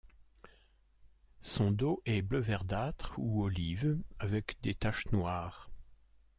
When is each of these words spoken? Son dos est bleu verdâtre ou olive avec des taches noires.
Son 1.41 1.69
dos 1.69 2.01
est 2.07 2.23
bleu 2.23 2.39
verdâtre 2.39 3.13
ou 3.19 3.43
olive 3.43 3.99
avec 4.17 4.57
des 4.63 4.73
taches 4.73 5.05
noires. 5.11 5.69